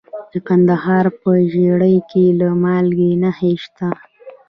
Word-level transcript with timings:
د 0.31 0.33
کندهار 0.47 1.05
په 1.21 1.31
ژیړۍ 1.51 1.97
کې 2.11 2.25
د 2.39 2.41
مالګې 2.63 3.11
نښې 3.21 3.53
شته. 3.63 3.89